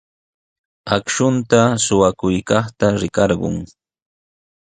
Akshunta 0.95 1.59
suqakuykaqta 1.83 2.85
rikarqun. 3.01 3.55